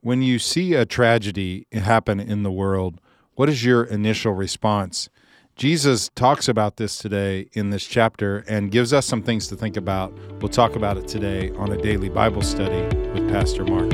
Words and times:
When 0.00 0.22
you 0.22 0.38
see 0.38 0.74
a 0.74 0.86
tragedy 0.86 1.66
happen 1.72 2.20
in 2.20 2.44
the 2.44 2.52
world, 2.52 3.00
what 3.34 3.48
is 3.48 3.64
your 3.64 3.82
initial 3.82 4.32
response? 4.32 5.08
Jesus 5.56 6.08
talks 6.14 6.46
about 6.46 6.76
this 6.76 6.98
today 6.98 7.48
in 7.54 7.70
this 7.70 7.84
chapter 7.84 8.44
and 8.46 8.70
gives 8.70 8.92
us 8.92 9.06
some 9.06 9.24
things 9.24 9.48
to 9.48 9.56
think 9.56 9.76
about. 9.76 10.16
We'll 10.40 10.50
talk 10.50 10.76
about 10.76 10.98
it 10.98 11.08
today 11.08 11.50
on 11.56 11.72
a 11.72 11.76
daily 11.76 12.08
Bible 12.08 12.42
study 12.42 12.80
with 13.08 13.28
Pastor 13.28 13.64
Mark. 13.64 13.92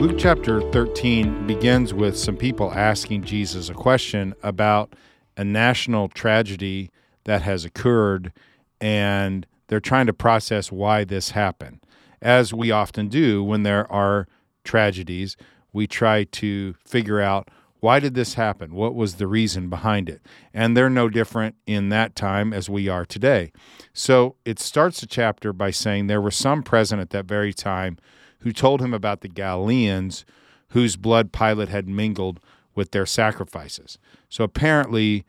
Luke 0.00 0.16
chapter 0.18 0.62
13 0.72 1.46
begins 1.46 1.92
with 1.92 2.16
some 2.16 2.38
people 2.38 2.72
asking 2.72 3.24
Jesus 3.24 3.68
a 3.68 3.74
question 3.74 4.34
about 4.42 4.94
a 5.36 5.44
national 5.44 6.08
tragedy 6.08 6.90
that 7.24 7.42
has 7.42 7.66
occurred 7.66 8.32
and 8.80 9.46
they're 9.70 9.78
trying 9.78 10.06
to 10.06 10.12
process 10.12 10.72
why 10.72 11.04
this 11.04 11.30
happened. 11.30 11.78
As 12.20 12.52
we 12.52 12.72
often 12.72 13.06
do 13.06 13.44
when 13.44 13.62
there 13.62 13.90
are 13.90 14.26
tragedies, 14.64 15.36
we 15.72 15.86
try 15.86 16.24
to 16.24 16.74
figure 16.84 17.20
out 17.20 17.48
why 17.78 18.00
did 18.00 18.14
this 18.14 18.34
happen? 18.34 18.74
What 18.74 18.96
was 18.96 19.14
the 19.14 19.28
reason 19.28 19.70
behind 19.70 20.08
it? 20.08 20.22
And 20.52 20.76
they're 20.76 20.90
no 20.90 21.08
different 21.08 21.54
in 21.68 21.88
that 21.90 22.16
time 22.16 22.52
as 22.52 22.68
we 22.68 22.88
are 22.88 23.06
today. 23.06 23.52
So 23.92 24.34
it 24.44 24.58
starts 24.58 25.00
the 25.00 25.06
chapter 25.06 25.52
by 25.52 25.70
saying 25.70 26.08
there 26.08 26.20
were 26.20 26.32
some 26.32 26.64
present 26.64 27.00
at 27.00 27.10
that 27.10 27.26
very 27.26 27.52
time 27.52 27.96
who 28.40 28.52
told 28.52 28.82
him 28.82 28.92
about 28.92 29.20
the 29.20 29.28
Galileans 29.28 30.24
whose 30.70 30.96
blood 30.96 31.32
Pilate 31.32 31.68
had 31.68 31.88
mingled 31.88 32.40
with 32.74 32.90
their 32.90 33.06
sacrifices. 33.06 33.98
So 34.28 34.42
apparently, 34.42 35.24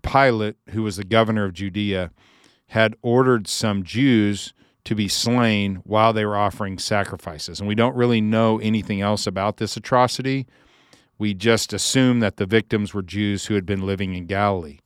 Pilate, 0.00 0.56
who 0.70 0.84
was 0.84 0.96
the 0.96 1.04
governor 1.04 1.44
of 1.44 1.54
Judea, 1.54 2.12
had 2.68 2.94
ordered 3.02 3.48
some 3.48 3.82
Jews 3.82 4.52
to 4.84 4.94
be 4.94 5.08
slain 5.08 5.76
while 5.84 6.12
they 6.12 6.24
were 6.24 6.36
offering 6.36 6.78
sacrifices. 6.78 7.60
And 7.60 7.68
we 7.68 7.74
don't 7.74 7.96
really 7.96 8.20
know 8.20 8.58
anything 8.58 9.00
else 9.00 9.26
about 9.26 9.56
this 9.58 9.76
atrocity. 9.76 10.46
We 11.18 11.34
just 11.34 11.72
assume 11.72 12.20
that 12.20 12.36
the 12.36 12.46
victims 12.46 12.94
were 12.94 13.02
Jews 13.02 13.46
who 13.46 13.54
had 13.54 13.66
been 13.66 13.84
living 13.84 14.14
in 14.14 14.26
Galilee. 14.26 14.78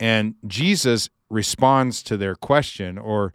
And 0.00 0.34
Jesus 0.46 1.08
responds 1.30 2.02
to 2.02 2.16
their 2.16 2.34
question 2.34 2.98
or 2.98 3.32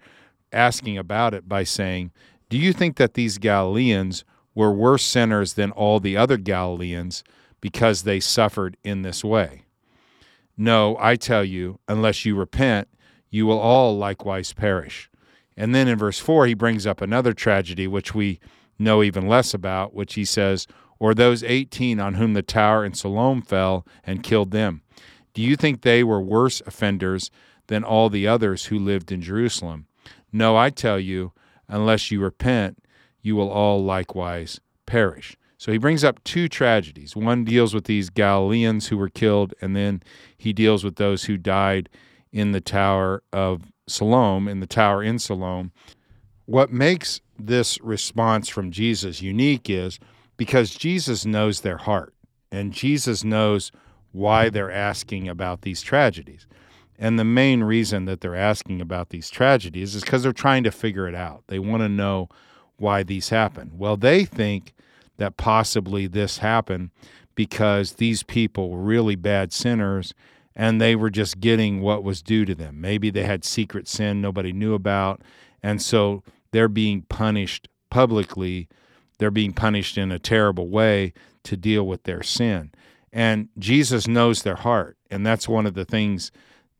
asking 0.51 0.97
about 0.97 1.33
it 1.33 1.47
by 1.47 1.63
saying, 1.63 2.11
Do 2.49 2.57
you 2.57 2.73
think 2.73 2.97
that 2.97 3.13
these 3.13 3.37
Galileans 3.37 4.23
were 4.53 4.71
worse 4.71 5.03
sinners 5.03 5.53
than 5.53 5.71
all 5.71 5.99
the 5.99 6.17
other 6.17 6.37
Galileans 6.37 7.23
because 7.61 8.03
they 8.03 8.19
suffered 8.19 8.77
in 8.83 9.03
this 9.03 9.23
way? 9.23 9.63
No, 10.57 10.97
I 10.99 11.15
tell 11.15 11.45
you, 11.45 11.79
unless 11.87 12.25
you 12.25 12.35
repent, 12.35 12.89
you 13.29 13.45
will 13.45 13.59
all 13.59 13.97
likewise 13.97 14.53
perish. 14.53 15.09
And 15.55 15.75
then 15.75 15.87
in 15.87 15.97
verse 15.97 16.19
4, 16.19 16.47
he 16.47 16.53
brings 16.53 16.87
up 16.87 17.01
another 17.01 17.33
tragedy, 17.33 17.87
which 17.87 18.15
we 18.15 18.39
know 18.77 19.03
even 19.03 19.27
less 19.27 19.53
about, 19.53 19.93
which 19.93 20.13
he 20.13 20.25
says, 20.25 20.67
Or 20.99 21.13
those 21.13 21.43
18 21.43 21.99
on 21.99 22.15
whom 22.15 22.33
the 22.33 22.41
tower 22.41 22.85
in 22.85 22.93
Siloam 22.93 23.41
fell 23.41 23.85
and 24.03 24.23
killed 24.23 24.51
them. 24.51 24.81
Do 25.33 25.41
you 25.41 25.55
think 25.55 25.81
they 25.81 26.03
were 26.03 26.21
worse 26.21 26.61
offenders 26.65 27.29
than 27.67 27.83
all 27.83 28.09
the 28.09 28.27
others 28.27 28.65
who 28.65 28.79
lived 28.79 29.11
in 29.11 29.21
Jerusalem? 29.21 29.87
No, 30.31 30.55
I 30.55 30.69
tell 30.69 30.99
you, 30.99 31.33
unless 31.67 32.09
you 32.11 32.21
repent, 32.21 32.81
you 33.21 33.35
will 33.35 33.49
all 33.49 33.83
likewise 33.83 34.59
perish. 34.85 35.35
So 35.57 35.73
he 35.73 35.77
brings 35.77 36.05
up 36.05 36.23
two 36.23 36.47
tragedies. 36.47 37.17
One 37.17 37.43
deals 37.43 37.73
with 37.73 37.83
these 37.83 38.09
Galileans 38.09 38.87
who 38.87 38.97
were 38.97 39.09
killed, 39.09 39.53
and 39.61 39.75
then 39.75 40.01
he 40.37 40.53
deals 40.53 40.85
with 40.85 40.95
those 40.95 41.25
who 41.25 41.35
died 41.35 41.89
in 42.31 42.51
the 42.51 42.61
Tower 42.61 43.23
of 43.33 43.71
Siloam, 43.87 44.47
in 44.47 44.59
the 44.59 44.67
tower 44.67 45.03
in 45.03 45.19
Siloam. 45.19 45.71
What 46.45 46.71
makes 46.71 47.21
this 47.37 47.79
response 47.81 48.49
from 48.49 48.71
Jesus 48.71 49.21
unique 49.21 49.69
is 49.69 49.99
because 50.37 50.71
Jesus 50.71 51.25
knows 51.25 51.61
their 51.61 51.77
heart 51.77 52.13
and 52.51 52.73
Jesus 52.73 53.23
knows 53.23 53.71
why 54.11 54.49
they're 54.49 54.71
asking 54.71 55.27
about 55.27 55.61
these 55.61 55.81
tragedies. 55.81 56.47
And 56.97 57.17
the 57.17 57.23
main 57.23 57.63
reason 57.63 58.05
that 58.05 58.21
they're 58.21 58.35
asking 58.35 58.81
about 58.81 59.09
these 59.09 59.29
tragedies 59.29 59.95
is 59.95 60.03
because 60.03 60.23
they're 60.23 60.33
trying 60.33 60.63
to 60.63 60.71
figure 60.71 61.07
it 61.07 61.15
out. 61.15 61.43
They 61.47 61.59
want 61.59 61.81
to 61.81 61.89
know 61.89 62.29
why 62.77 63.03
these 63.03 63.29
happen. 63.29 63.71
Well, 63.77 63.95
they 63.95 64.25
think 64.25 64.73
that 65.17 65.37
possibly 65.37 66.07
this 66.07 66.39
happened 66.39 66.89
because 67.35 67.93
these 67.93 68.23
people 68.23 68.69
were 68.69 68.81
really 68.81 69.15
bad 69.15 69.53
sinners 69.53 70.13
and 70.59 70.81
they 70.81 70.93
were 70.93 71.09
just 71.09 71.39
getting 71.39 71.79
what 71.79 72.03
was 72.03 72.21
due 72.21 72.43
to 72.43 72.53
them. 72.53 72.81
Maybe 72.81 73.09
they 73.09 73.23
had 73.23 73.45
secret 73.45 73.87
sin 73.87 74.19
nobody 74.19 74.51
knew 74.51 74.73
about, 74.73 75.21
and 75.63 75.81
so 75.81 76.21
they're 76.51 76.67
being 76.67 77.03
punished 77.03 77.69
publicly. 77.89 78.67
They're 79.19 79.31
being 79.31 79.53
punished 79.53 79.97
in 79.97 80.11
a 80.11 80.19
terrible 80.19 80.67
way 80.67 81.13
to 81.43 81.55
deal 81.55 81.87
with 81.87 82.03
their 82.03 82.21
sin. 82.23 82.73
And 83.13 83.47
Jesus 83.57 84.05
knows 84.05 84.43
their 84.43 84.57
heart. 84.57 84.97
And 85.09 85.25
that's 85.25 85.47
one 85.47 85.65
of 85.65 85.75
the 85.75 85.85
things 85.85 86.29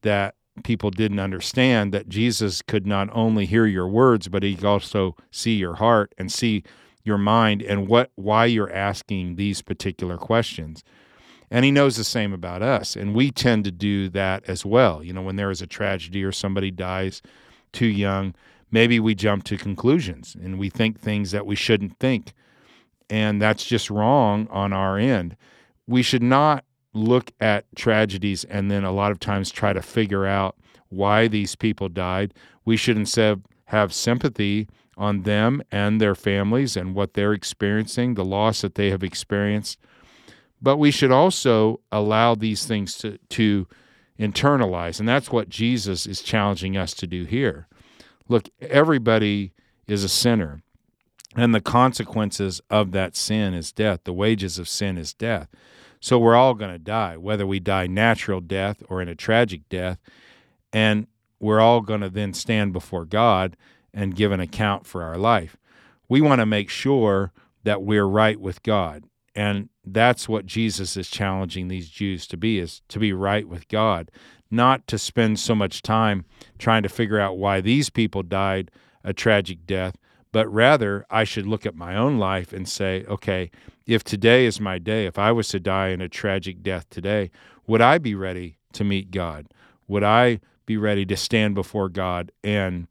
that 0.01 0.35
people 0.65 0.91
didn't 0.91 1.19
understand 1.19 1.93
that 1.93 2.09
Jesus 2.09 2.61
could 2.61 2.85
not 2.85 3.07
only 3.13 3.45
hear 3.45 3.65
your 3.65 3.87
words, 3.87 4.27
but 4.27 4.43
he 4.43 4.55
could 4.55 4.65
also 4.65 5.15
see 5.31 5.53
your 5.53 5.75
heart 5.75 6.13
and 6.17 6.29
see 6.29 6.63
your 7.05 7.17
mind 7.17 7.61
and 7.61 7.87
what 7.87 8.11
why 8.15 8.45
you're 8.45 8.71
asking 8.73 9.37
these 9.37 9.61
particular 9.61 10.17
questions. 10.17 10.83
And 11.51 11.65
he 11.65 11.71
knows 11.71 11.97
the 11.97 12.03
same 12.03 12.33
about 12.33 12.61
us. 12.61 12.95
And 12.95 13.15
we 13.15 13.31
tend 13.31 13.63
to 13.65 13.71
do 13.71 14.09
that 14.09 14.43
as 14.47 14.65
well. 14.65 15.03
You 15.03 15.13
know, 15.13 15.21
when 15.21 15.35
there 15.35 15.51
is 15.51 15.61
a 15.61 15.67
tragedy 15.67 16.23
or 16.23 16.31
somebody 16.31 16.71
dies 16.71 17.21
too 17.71 17.87
young, 17.87 18.35
maybe 18.71 18.99
we 18.99 19.15
jump 19.15 19.43
to 19.45 19.57
conclusions 19.57 20.35
and 20.41 20.59
we 20.59 20.69
think 20.69 20.99
things 20.99 21.31
that 21.31 21.45
we 21.45 21.55
shouldn't 21.55 21.97
think. 21.99 22.33
And 23.09 23.41
that's 23.41 23.65
just 23.65 23.89
wrong 23.89 24.47
on 24.51 24.73
our 24.73 24.97
end. 24.97 25.35
We 25.87 26.03
should 26.03 26.21
not 26.21 26.65
look 26.93 27.31
at 27.39 27.65
tragedies 27.75 28.43
and 28.43 28.69
then 28.69 28.83
a 28.83 28.91
lot 28.91 29.11
of 29.11 29.19
times 29.19 29.51
try 29.51 29.73
to 29.73 29.81
figure 29.81 30.25
out 30.25 30.55
why 30.89 31.27
these 31.27 31.55
people 31.55 31.89
died. 31.89 32.33
We 32.65 32.77
should 32.77 32.97
instead 32.97 33.43
have 33.65 33.93
sympathy 33.93 34.67
on 34.97 35.23
them 35.23 35.61
and 35.71 36.01
their 36.01 36.15
families 36.15 36.75
and 36.75 36.93
what 36.93 37.13
they're 37.13 37.33
experiencing, 37.33 38.15
the 38.15 38.25
loss 38.25 38.61
that 38.61 38.75
they 38.75 38.89
have 38.89 39.03
experienced 39.03 39.79
but 40.61 40.77
we 40.77 40.91
should 40.91 41.11
also 41.11 41.79
allow 41.91 42.35
these 42.35 42.65
things 42.65 42.97
to, 42.97 43.17
to 43.29 43.67
internalize. 44.19 44.99
And 44.99 45.07
that's 45.07 45.31
what 45.31 45.49
Jesus 45.49 46.05
is 46.05 46.21
challenging 46.21 46.75
us 46.75 46.93
to 46.95 47.07
do 47.07 47.23
here. 47.23 47.67
Look, 48.27 48.49
everybody 48.61 49.53
is 49.87 50.03
a 50.03 50.09
sinner, 50.09 50.61
and 51.35 51.55
the 51.55 51.61
consequences 51.61 52.61
of 52.69 52.91
that 52.91 53.15
sin 53.15 53.53
is 53.53 53.71
death. 53.71 54.01
The 54.03 54.13
wages 54.13 54.59
of 54.59 54.67
sin 54.67 54.97
is 54.97 55.13
death. 55.13 55.47
So 55.99 56.17
we're 56.17 56.35
all 56.35 56.53
going 56.53 56.71
to 56.71 56.79
die, 56.79 57.17
whether 57.17 57.45
we 57.45 57.59
die 57.59 57.87
natural 57.87 58.39
death 58.39 58.83
or 58.87 59.01
in 59.01 59.09
a 59.09 59.15
tragic 59.15 59.67
death. 59.69 59.99
And 60.71 61.07
we're 61.39 61.59
all 61.59 61.81
going 61.81 62.01
to 62.01 62.09
then 62.09 62.33
stand 62.33 62.73
before 62.73 63.05
God 63.05 63.57
and 63.93 64.15
give 64.15 64.31
an 64.31 64.39
account 64.39 64.85
for 64.85 65.03
our 65.03 65.17
life. 65.17 65.57
We 66.07 66.21
want 66.21 66.39
to 66.39 66.45
make 66.45 66.69
sure 66.69 67.31
that 67.63 67.81
we're 67.81 68.05
right 68.05 68.39
with 68.39 68.63
God. 68.63 69.03
And 69.35 69.69
that's 69.85 70.27
what 70.27 70.45
Jesus 70.45 70.97
is 70.97 71.09
challenging 71.09 71.67
these 71.67 71.89
Jews 71.89 72.27
to 72.27 72.37
be 72.37 72.59
is 72.59 72.81
to 72.89 72.99
be 72.99 73.13
right 73.13 73.47
with 73.47 73.67
God, 73.67 74.11
not 74.51 74.87
to 74.87 74.97
spend 74.97 75.39
so 75.39 75.55
much 75.55 75.81
time 75.81 76.25
trying 76.57 76.83
to 76.83 76.89
figure 76.89 77.19
out 77.19 77.37
why 77.37 77.61
these 77.61 77.89
people 77.89 78.23
died 78.23 78.71
a 79.03 79.13
tragic 79.13 79.65
death, 79.65 79.95
but 80.31 80.51
rather 80.51 81.05
I 81.09 81.23
should 81.23 81.47
look 81.47 81.65
at 81.65 81.75
my 81.75 81.95
own 81.95 82.17
life 82.17 82.53
and 82.53 82.67
say, 82.67 83.05
okay, 83.07 83.51
if 83.85 84.03
today 84.03 84.45
is 84.45 84.59
my 84.59 84.77
day, 84.77 85.05
if 85.05 85.17
I 85.17 85.31
was 85.31 85.47
to 85.49 85.59
die 85.59 85.89
in 85.89 86.01
a 86.01 86.09
tragic 86.09 86.61
death 86.61 86.89
today, 86.89 87.31
would 87.65 87.81
I 87.81 87.97
be 87.97 88.15
ready 88.15 88.57
to 88.73 88.83
meet 88.83 89.11
God? 89.11 89.47
Would 89.87 90.03
I 90.03 90.39
be 90.65 90.77
ready 90.77 91.05
to 91.07 91.17
stand 91.17 91.55
before 91.55 91.89
God? 91.89 92.31
And 92.43 92.87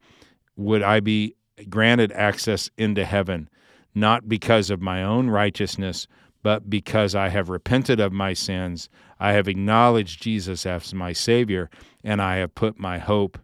would 0.56 0.82
I 0.82 1.00
be 1.00 1.36
granted 1.68 2.10
access 2.12 2.70
into 2.76 3.04
heaven, 3.04 3.48
not 3.94 4.28
because 4.28 4.70
of 4.70 4.80
my 4.80 5.02
own 5.02 5.30
righteousness, 5.30 6.06
but 6.42 6.70
because 6.70 7.14
I 7.14 7.28
have 7.28 7.48
repented 7.48 8.00
of 8.00 8.12
my 8.12 8.32
sins, 8.32 8.88
I 9.18 9.32
have 9.32 9.48
acknowledged 9.48 10.22
Jesus 10.22 10.64
as 10.66 10.94
my 10.94 11.12
Savior, 11.12 11.68
and 12.04 12.22
I 12.22 12.36
have 12.36 12.54
put 12.54 12.78
my 12.78 12.98
hope 12.98 13.38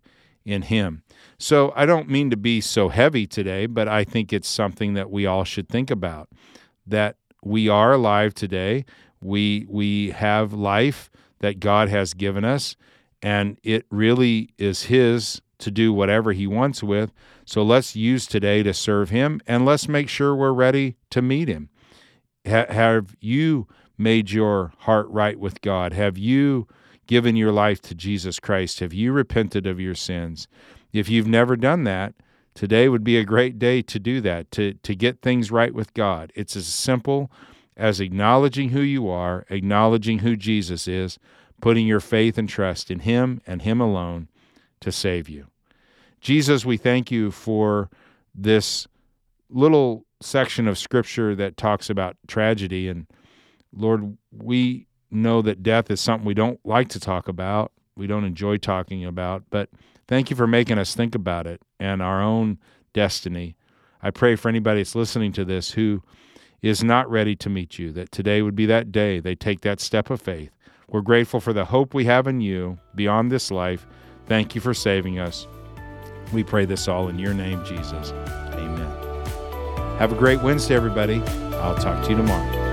in 0.44 0.62
Him. 0.62 1.02
So 1.38 1.72
I 1.74 1.86
don't 1.86 2.08
mean 2.08 2.30
to 2.30 2.36
be 2.36 2.60
so 2.60 2.88
heavy 2.88 3.26
today, 3.26 3.66
but 3.66 3.88
I 3.88 4.04
think 4.04 4.32
it's 4.32 4.48
something 4.48 4.94
that 4.94 5.10
we 5.10 5.26
all 5.26 5.44
should 5.44 5.68
think 5.68 5.90
about 5.90 6.28
that 6.86 7.16
we 7.42 7.68
are 7.68 7.92
alive 7.92 8.34
today. 8.34 8.84
We, 9.20 9.66
we 9.68 10.10
have 10.10 10.52
life 10.52 11.10
that 11.40 11.60
God 11.60 11.88
has 11.88 12.14
given 12.14 12.44
us, 12.44 12.76
and 13.22 13.58
it 13.62 13.86
really 13.90 14.50
is 14.58 14.84
His 14.84 15.42
to 15.58 15.70
do 15.70 15.92
whatever 15.92 16.32
He 16.32 16.46
wants 16.46 16.82
with. 16.82 17.12
So 17.44 17.62
let's 17.62 17.96
use 17.96 18.26
today 18.26 18.62
to 18.62 18.72
serve 18.74 19.10
Him, 19.10 19.40
and 19.46 19.64
let's 19.64 19.88
make 19.88 20.08
sure 20.08 20.34
we're 20.34 20.52
ready 20.52 20.96
to 21.10 21.22
meet 21.22 21.48
Him. 21.48 21.70
Ha- 22.46 22.66
have 22.72 23.16
you 23.20 23.66
made 23.96 24.30
your 24.30 24.72
heart 24.78 25.08
right 25.08 25.38
with 25.38 25.60
God? 25.60 25.92
Have 25.92 26.18
you 26.18 26.66
given 27.06 27.36
your 27.36 27.52
life 27.52 27.80
to 27.82 27.94
Jesus 27.94 28.40
Christ? 28.40 28.80
Have 28.80 28.92
you 28.92 29.12
repented 29.12 29.66
of 29.66 29.80
your 29.80 29.94
sins? 29.94 30.48
If 30.92 31.08
you've 31.08 31.26
never 31.26 31.56
done 31.56 31.84
that, 31.84 32.14
Today 32.54 32.88
would 32.88 33.02
be 33.02 33.18
a 33.18 33.24
great 33.24 33.58
day 33.58 33.82
to 33.82 33.98
do 33.98 34.20
that, 34.20 34.50
to, 34.52 34.74
to 34.74 34.94
get 34.94 35.20
things 35.20 35.50
right 35.50 35.74
with 35.74 35.92
God. 35.92 36.32
It's 36.36 36.54
as 36.54 36.66
simple 36.68 37.30
as 37.76 37.98
acknowledging 37.98 38.68
who 38.68 38.80
you 38.80 39.08
are, 39.08 39.44
acknowledging 39.50 40.20
who 40.20 40.36
Jesus 40.36 40.86
is, 40.86 41.18
putting 41.60 41.86
your 41.86 41.98
faith 41.98 42.38
and 42.38 42.48
trust 42.48 42.92
in 42.92 43.00
Him 43.00 43.40
and 43.44 43.62
Him 43.62 43.80
alone 43.80 44.28
to 44.80 44.92
save 44.92 45.28
you. 45.28 45.48
Jesus, 46.20 46.64
we 46.64 46.76
thank 46.76 47.10
you 47.10 47.32
for 47.32 47.90
this 48.32 48.86
little 49.50 50.04
section 50.24 50.66
of 50.66 50.78
Scripture 50.78 51.34
that 51.36 51.56
talks 51.56 51.90
about 51.90 52.16
tragedy. 52.26 52.88
And 52.88 53.06
Lord, 53.72 54.16
we 54.32 54.86
know 55.10 55.42
that 55.42 55.62
death 55.62 55.90
is 55.90 56.00
something 56.00 56.26
we 56.26 56.34
don't 56.34 56.58
like 56.64 56.88
to 56.90 57.00
talk 57.00 57.28
about, 57.28 57.72
we 57.96 58.06
don't 58.06 58.24
enjoy 58.24 58.56
talking 58.56 59.04
about, 59.04 59.44
but 59.50 59.68
thank 60.08 60.30
you 60.30 60.36
for 60.36 60.46
making 60.46 60.78
us 60.78 60.94
think 60.94 61.14
about 61.14 61.46
it 61.46 61.60
and 61.78 62.02
our 62.02 62.20
own 62.20 62.58
destiny. 62.92 63.56
I 64.02 64.10
pray 64.10 64.36
for 64.36 64.48
anybody 64.48 64.80
that's 64.80 64.94
listening 64.94 65.32
to 65.32 65.44
this 65.44 65.72
who 65.72 66.02
is 66.62 66.82
not 66.82 67.08
ready 67.10 67.36
to 67.36 67.50
meet 67.50 67.78
you, 67.78 67.92
that 67.92 68.10
today 68.10 68.42
would 68.42 68.56
be 68.56 68.66
that 68.66 68.90
day 68.90 69.20
they 69.20 69.34
take 69.34 69.60
that 69.60 69.80
step 69.80 70.10
of 70.10 70.20
faith. 70.20 70.50
We're 70.88 71.02
grateful 71.02 71.40
for 71.40 71.52
the 71.52 71.66
hope 71.66 71.94
we 71.94 72.04
have 72.06 72.26
in 72.26 72.40
you 72.40 72.78
beyond 72.94 73.30
this 73.30 73.50
life. 73.50 73.86
Thank 74.26 74.54
you 74.54 74.60
for 74.60 74.74
saving 74.74 75.18
us. 75.18 75.46
We 76.32 76.42
pray 76.42 76.64
this 76.64 76.88
all 76.88 77.08
in 77.08 77.18
your 77.18 77.34
name, 77.34 77.64
Jesus. 77.64 78.12
Have 79.98 80.12
a 80.12 80.16
great 80.16 80.40
Wednesday, 80.40 80.74
everybody. 80.74 81.22
I'll 81.54 81.76
talk 81.76 82.02
to 82.04 82.10
you 82.10 82.16
tomorrow. 82.16 82.63